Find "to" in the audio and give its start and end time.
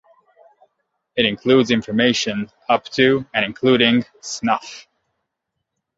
2.85-3.23